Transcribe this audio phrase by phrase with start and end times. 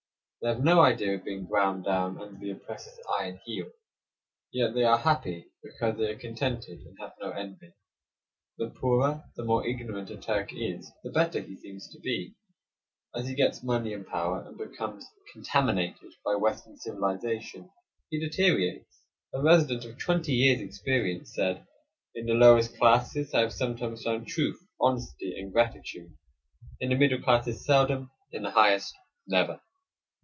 [0.43, 3.69] They have no idea of being ground down under the oppressor's iron heel.
[4.51, 7.75] Yet they are happy because they are contented, and have no envy.
[8.57, 12.33] The poorer, the more ignorant, a Turk is, the better he seems to be.
[13.13, 17.69] As he gets money and power, and becomes "contaminated" by western civilization,
[18.09, 19.03] he deteriorates.
[19.35, 21.67] A resident of twenty years' experience said:
[22.15, 26.17] "In the lowest classes I have sometimes found truth, honesty, and gratitude;
[26.79, 28.91] in the middle classes, seldom; in the highest,
[29.27, 29.61] never."